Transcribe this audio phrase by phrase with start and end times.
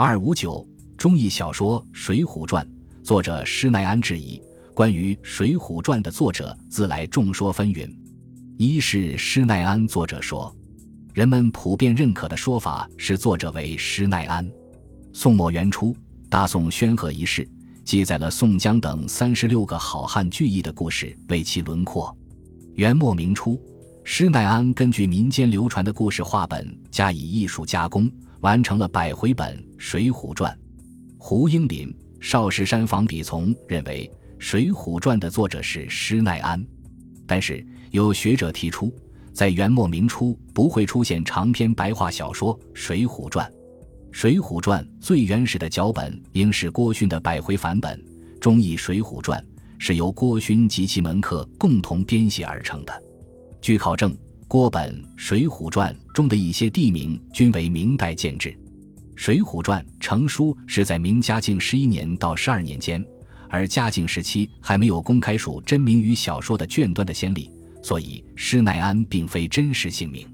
[0.00, 0.64] 二五九
[0.96, 2.64] 中译小说《水浒传》，
[3.04, 4.40] 作者施耐庵质疑。
[4.72, 7.92] 关于《水浒传》的作者，自来众说纷纭。
[8.56, 10.54] 一是施耐庵作者说，
[11.12, 14.48] 人们普遍认可的说法是作者为施耐庵。
[15.12, 15.96] 宋末元初，
[16.30, 17.44] 大宋宣和一世
[17.84, 22.16] 记载了宋江等三十六个好汉聚义的故事，为其轮廓。
[22.74, 23.60] 元末明初，
[24.04, 28.08] 施耐庵根据民间流传的故事话本加以艺术加工，
[28.40, 30.52] 完成了百回本《水浒传》。
[31.18, 34.10] 胡应麟、少室山房笔从认为。
[34.40, 36.64] 《水浒传》的作者是施耐庵，
[37.26, 38.94] 但是有学者提出，
[39.32, 43.44] 在元末明初不会出现长篇白话小说《水浒传》。
[44.12, 48.00] 《水浒传》最原始的脚本应是郭勋的百回繁本，
[48.40, 49.40] 中译《水浒传》
[49.76, 53.02] 是由郭勋及其门客共同编写而成的。
[53.60, 54.16] 据考证，
[54.48, 58.48] 郭本《水浒传》中的一些地名均为明代建制，
[59.14, 63.04] 《水浒传》成书是在明嘉靖十一年到十二年间。
[63.50, 70.26] 而嘉靖时期还没有公开署真名与小说的卷端的先例，所以施耐庵并非真实姓名。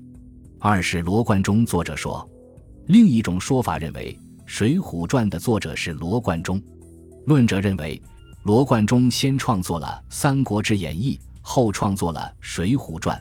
[0.60, 2.24] 二是罗贯中作者说，
[2.86, 6.62] 另一种说法认为《水浒传》的作者是罗贯中。
[7.26, 8.00] 论者认为，
[8.44, 13.18] 罗贯中先创作了《三国志演义》，后创作了《水浒传》。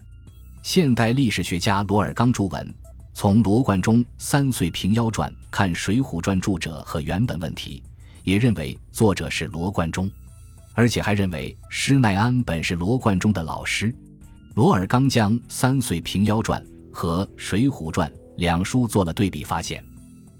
[0.63, 2.73] 现代历史学家罗尔刚著文，
[3.13, 7.83] 从罗贯中《三岁平妖传》看《水浒传》著者和原本问题。
[8.23, 10.09] 也认为作者是罗贯中，
[10.73, 13.93] 而且还认为施耐庵本是罗贯中的老师。
[14.53, 19.83] 罗尔刚将《三岁平妖传》和《水浒传》两书做了对比，发现《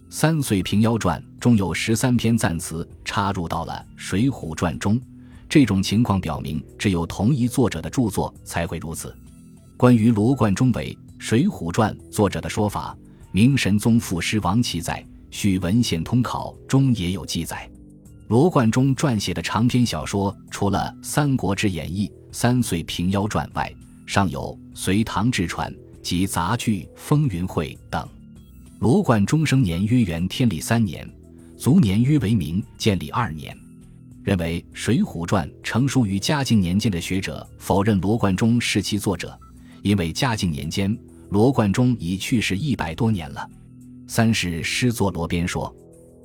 [0.09, 4.97] 三岁平妖传》中有十三篇赞词插入到了《水浒传》中，
[5.49, 9.13] 这种情况表明只有同一作者的著作才会如此。
[9.83, 12.97] 关于罗贯中为《水浒传》作者的说法，
[13.33, 14.93] 明神宗副师王琦在
[15.29, 17.69] 《续文献通考》中也有记载。
[18.29, 23.69] 罗贯中撰写的长篇小说，除了《三国志演义》《三岁平妖传》外，
[24.05, 25.69] 尚有《隋唐志传》
[26.01, 28.07] 及杂剧《风云会》等。
[28.79, 31.05] 罗贯中生年约元天历三年，
[31.57, 33.53] 卒年约为明建立二年。
[34.23, 39.37] 认为《水浒传》成书于嘉靖年间的学者否认罗贯中是其作者，
[39.83, 40.97] 因为嘉靖年间
[41.29, 43.47] 罗贯中已去世一百多年了。
[44.07, 45.73] 三是诗作罗编说，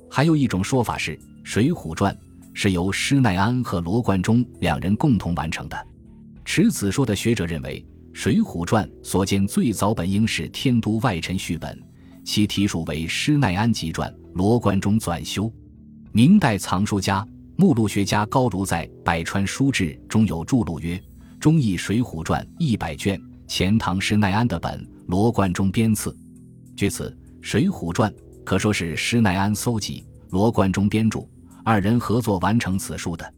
[0.09, 1.15] 还有一种说法是。
[1.51, 2.13] 《水浒传》
[2.53, 5.87] 是由施耐庵和罗贯中两人共同完成的。
[6.45, 7.83] 持此说的学者认为，
[8.15, 11.81] 《水浒传》所见最早本应是天都外臣续本，
[12.23, 15.51] 其题属为施耐庵集传，罗贯中纂修。
[16.11, 21.01] 明代藏书家、目录学家高儒在《百川书志》中有著录曰
[21.39, 26.15] ：“中译《水浒传》一百卷，钱塘施耐庵的本，罗贯中编次。”
[26.77, 27.09] 据此，
[27.41, 28.09] 《水浒传》
[28.45, 31.19] 可说是施耐庵搜集，罗贯中编著。
[31.65, 33.33] 二人合作完成此书的。